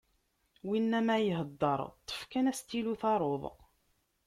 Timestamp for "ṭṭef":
2.05-2.21